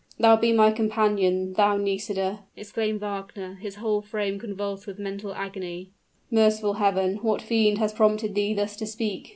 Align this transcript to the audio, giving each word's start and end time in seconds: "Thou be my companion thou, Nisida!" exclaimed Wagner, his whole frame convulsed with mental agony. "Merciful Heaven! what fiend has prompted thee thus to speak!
"Thou 0.17 0.35
be 0.35 0.51
my 0.51 0.71
companion 0.71 1.53
thou, 1.53 1.77
Nisida!" 1.77 2.45
exclaimed 2.57 3.01
Wagner, 3.01 3.59
his 3.61 3.75
whole 3.75 4.01
frame 4.01 4.39
convulsed 4.39 4.87
with 4.87 4.97
mental 4.97 5.31
agony. 5.35 5.91
"Merciful 6.31 6.73
Heaven! 6.81 7.17
what 7.17 7.39
fiend 7.43 7.77
has 7.77 7.93
prompted 7.93 8.33
thee 8.33 8.55
thus 8.55 8.75
to 8.77 8.87
speak! 8.87 9.29